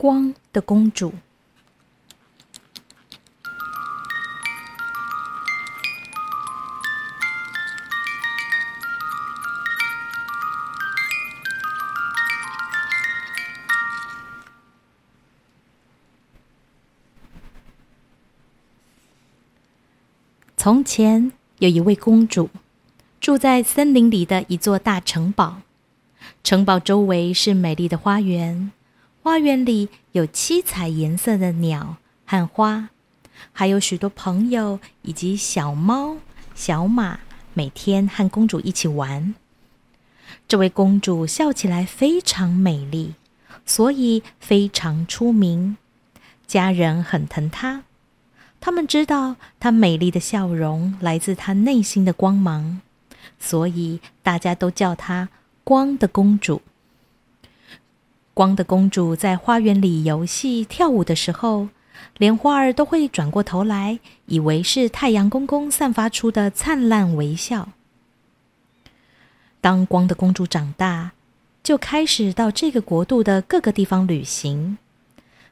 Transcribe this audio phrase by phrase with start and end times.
[0.00, 1.12] 光的公主。
[20.56, 22.48] 从前有一位公主，
[23.20, 25.60] 住在森林里的一座大城堡。
[26.42, 28.72] 城堡周围是美丽的花园，
[29.22, 32.88] 花园里有七彩颜色的鸟和花，
[33.52, 36.16] 还有许多朋友以及小猫、
[36.54, 37.20] 小马，
[37.52, 39.34] 每天和公主一起玩。
[40.48, 43.14] 这位公主笑起来非常美丽，
[43.66, 45.76] 所以非常出名，
[46.46, 47.82] 家人很疼她。
[48.58, 52.80] 他们知道她美丽的笑容来自她内心的光芒，
[53.38, 55.28] 所以大家都叫她
[55.62, 56.62] “光的公主”。
[58.40, 61.68] 光的公主在花园里游戏跳舞的时候，
[62.16, 67.68] 连花儿都会转过头来，以为是太阳公公散发出的灿烂微笑。
[69.60, 71.12] 当光的公主长大，
[71.62, 74.78] 就开始到这个国度的各个地方旅行。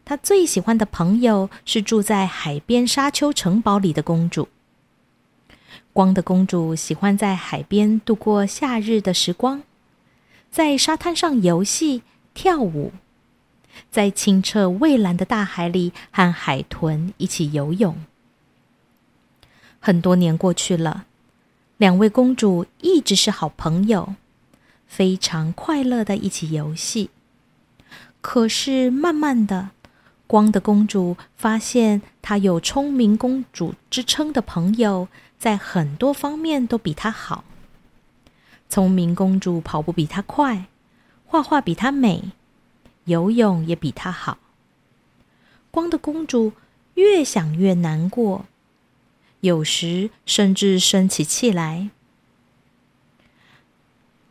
[0.07, 4.49] 她最喜欢的朋友是住在海边沙丘城堡里的公主。
[5.93, 9.63] 光的公主喜欢在海边度过夏日的时光，
[10.51, 12.01] 在沙滩上游戏、
[12.41, 12.93] 跳舞，
[13.91, 17.97] 在清澈蔚蓝的大海里和海豚一起游泳。
[19.81, 21.07] 很多年过去了，
[21.79, 24.15] 两位公主一直是好朋友，
[24.87, 27.11] 非常快乐的一起游戏。
[28.21, 29.71] 可是慢慢的，
[30.29, 35.09] 光的公主发现，她有聪明公主之称的朋友，
[35.41, 37.43] 在很多方面都比她好。
[38.69, 40.67] 聪明公主跑步比她快，
[41.31, 42.33] 画画比她美，
[43.05, 44.39] 游泳也比她好。
[45.71, 46.55] 光的公主
[46.95, 48.47] 越想越难过，
[49.41, 51.91] 有时甚至生起气来。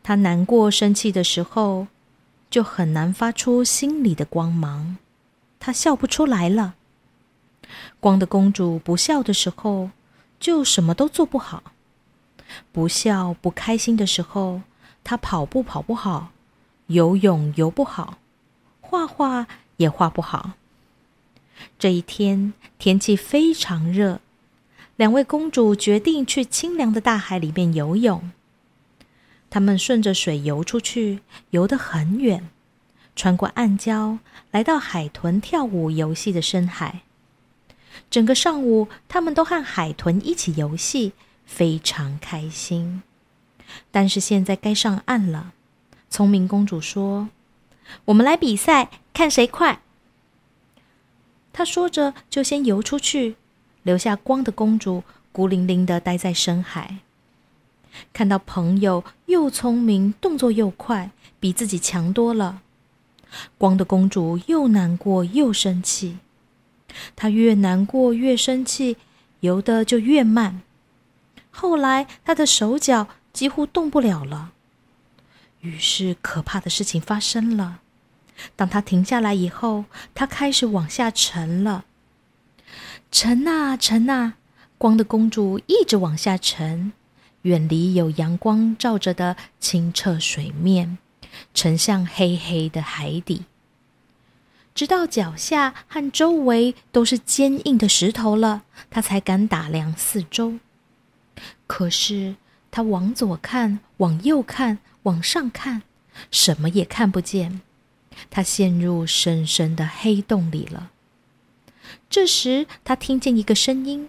[0.02, 1.86] 她难过、生气的时候，
[2.50, 4.96] 就很难发出心里的光芒。
[5.60, 6.74] 她笑不出来了。
[8.00, 9.90] 光的公主不笑的时候，
[10.40, 11.62] 就什么都做不好。
[12.72, 14.62] 不笑、不开心的时候，
[15.04, 16.32] 她跑步跑不好，
[16.88, 18.18] 游泳游不好，
[18.80, 20.52] 画画也画不好。
[21.78, 24.20] 这一天天气非常热，
[24.96, 28.30] 两位公主决定去清凉的大海里面游泳。
[29.50, 32.48] 他们顺着水游出去，游得很远。
[33.14, 34.18] 穿过暗礁，
[34.50, 37.02] 来到海豚跳舞游戏的深海。
[38.10, 41.12] 整个上午，他们都和海豚一起游戏，
[41.44, 43.02] 非常开心。
[43.90, 45.52] 但是现在该上岸了。
[46.10, 47.28] 聪明公主说
[48.06, 49.82] ：“我们来比赛，看谁快。”
[51.52, 53.36] 她说着，就先游出去，
[53.82, 55.02] 留下光的公主
[55.32, 56.98] 孤零零的待在深海。
[58.12, 61.10] 看到朋友又聪明，动作又快，
[61.40, 62.62] 比自己强多了。
[63.58, 66.18] 光的公主又难过又生气，
[67.16, 68.96] 她越难过越生气，
[69.40, 70.62] 游的就越慢。
[71.50, 74.52] 后来，她的手脚几乎动不了了。
[75.60, 77.80] 于是，可怕的事情发生了。
[78.54, 81.84] 当它停下来以后，它开始往下沉了。
[83.10, 84.34] 沉啊沉啊，
[84.76, 86.92] 光的公主一直往下沉，
[87.42, 90.98] 远离有阳光照着的清澈水面。
[91.54, 93.44] 沉向黑黑的海底，
[94.74, 100.58] 直到脚下和周围都是坚硬的石头了，他才敢打量四周。
[101.68, 102.34] 可是
[102.70, 105.82] 他往左看，往右看，往上看，
[106.30, 107.60] 什么也看不见。
[108.30, 110.90] 他陷入深深的黑洞里了。
[112.10, 114.08] 这时，他听见一个声音，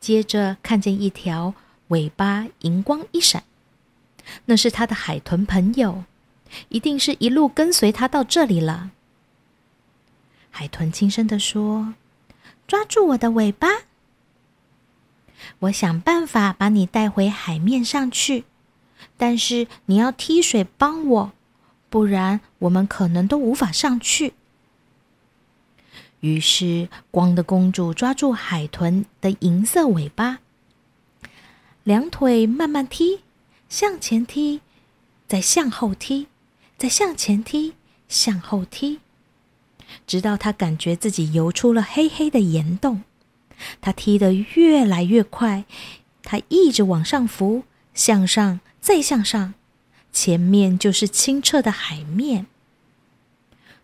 [0.00, 1.54] 接着看见一条
[1.88, 3.44] 尾巴银光一闪，
[4.44, 6.04] 那是他的海豚朋友。
[6.68, 8.92] 一定是一路跟随他到这里了。
[10.50, 11.94] 海豚轻声的说
[12.68, 13.68] ：“抓住我的尾巴，
[15.60, 18.44] 我想办法把你带回海面上去。
[19.16, 21.32] 但是你要踢水帮我，
[21.90, 24.34] 不然我们可能都无法上去。”
[26.20, 30.38] 于是，光的公主抓住海豚的银色尾巴，
[31.82, 33.20] 两腿慢慢踢，
[33.68, 34.60] 向前踢，
[35.26, 36.28] 再向后踢。
[36.76, 37.74] 再向前踢，
[38.08, 38.98] 向后踢，
[40.08, 43.04] 直到她感觉自己游出了黑黑的岩洞。
[43.80, 45.64] 他踢得越来越快，
[46.22, 49.54] 他一直往上浮，向上，再向上，
[50.12, 52.46] 前面就是清澈的海面。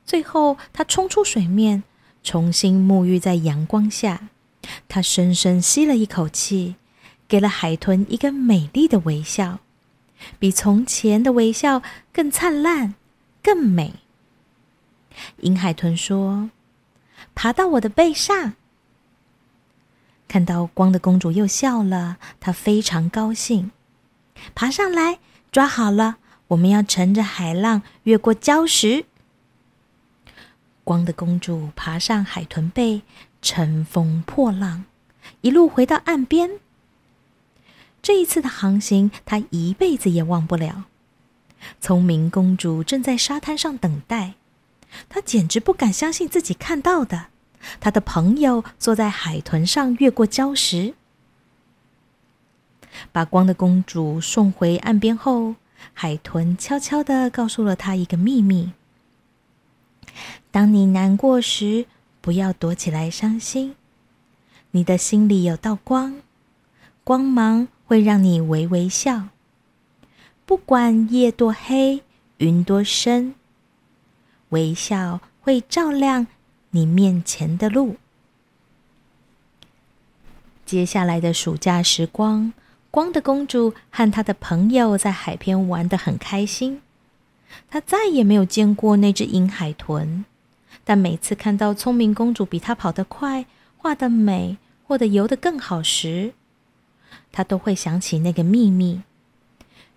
[0.04, 1.84] 最后，他冲出水面，
[2.22, 4.28] 重新沐浴在阳光下。
[4.88, 6.76] 他深深吸了一口气，
[7.26, 9.60] 给了海豚一个美丽的微笑，
[10.38, 11.82] 比从前的微笑
[12.12, 12.94] 更灿烂、
[13.42, 13.94] 更美。
[15.38, 16.50] 银海豚说
[17.34, 18.54] ：“爬到我的背上。”
[20.30, 23.72] 看到光的公主又笑了，她非常高兴。
[24.54, 25.18] 爬上来，
[25.50, 29.06] 抓好了，我们要乘着海浪越过礁石。
[30.84, 33.02] 光的公主爬上海豚背，
[33.42, 34.84] 乘风破浪，
[35.40, 36.60] 一路回到岸边。
[38.00, 40.84] 这一次的航行，她一辈子也忘不了。
[41.80, 44.34] 聪明公主正在沙滩上等待，
[45.08, 47.29] 她简直不敢相信自己看到的。
[47.80, 50.94] 他的朋友坐在海豚上越过礁石，
[53.12, 55.54] 把光的公主送回岸边后，
[55.92, 58.72] 海豚悄悄的告诉了她一个秘密：
[60.50, 61.86] 当你难过时，
[62.20, 63.76] 不要躲起来伤心，
[64.72, 66.20] 你的心里有道光，
[67.04, 69.28] 光芒会让你微微笑。
[70.44, 72.02] 不管夜多黑，
[72.38, 73.34] 云多深，
[74.48, 76.26] 微笑会照亮。
[76.70, 77.96] 你面前的路。
[80.64, 82.52] 接下来的暑假时光，
[82.90, 86.80] 光的公主和她的朋友在海边玩得很开心。
[87.68, 90.24] 她再也没有见过那只银海豚，
[90.84, 93.46] 但每次看到聪明公主比她跑得快、
[93.76, 96.34] 画得美或者游得更好时，
[97.32, 99.02] 她都会想起那个秘密。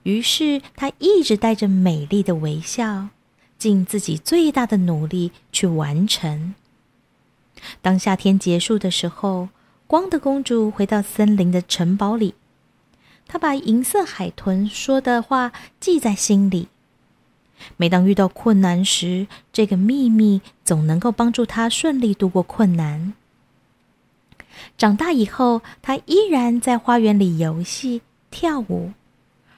[0.02, 3.10] 于是，她一直带着美丽的微笑，
[3.60, 6.56] 尽自己最大的努力去完成。
[7.82, 9.50] 当夏天结束的时候，
[9.88, 12.36] 光的公主回到森林的城堡里。
[13.28, 16.68] 她把银色海豚说的话记在心里。
[17.78, 23.14] 每当遇到困难时，这个秘密总能够帮助她顺利度过困难。
[24.78, 28.92] 长大以后，她依然在花园里游戏、跳舞，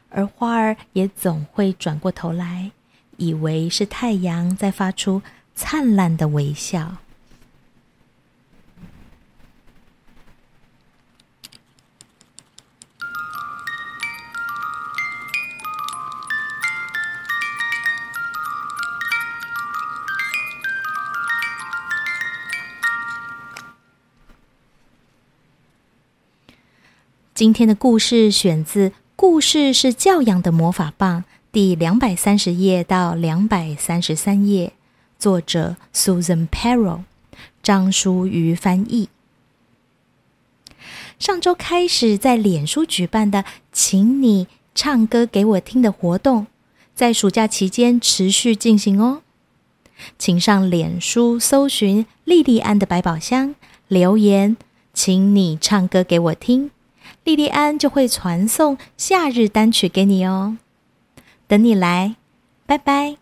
[0.10, 2.72] 而花儿也总会转过头来，
[3.18, 5.22] 以为是太阳在发出
[5.56, 6.98] 灿烂的微笑。
[27.36, 31.22] 今天的故事选自《故事是教养的魔法棒》
[31.52, 34.72] 第两百三十页到两百三十三页，
[35.20, 37.02] 作者 Susan Perrow，
[37.62, 39.10] 张淑瑜翻译。
[41.20, 43.44] 上周开始在脸书举办的
[43.74, 46.48] “请你唱歌给我听”的活动，
[46.96, 49.24] 在暑假期间持续进行哦。
[50.18, 53.56] 请上脸书搜寻“莉莉安的百宝箱”，
[53.90, 54.56] 留言
[54.94, 56.72] “请你唱歌给我听”。
[57.26, 60.58] 莉莉安就会传送夏日单曲给你哦，
[61.48, 62.16] 等你来，
[62.68, 63.18] 拜拜。